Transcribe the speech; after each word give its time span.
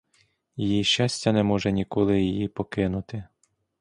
Її 0.55 0.83
щастя 0.83 1.31
не 1.31 1.43
може 1.43 1.71
ніколи 1.71 2.21
її 2.21 2.47
покинути. 2.47 3.23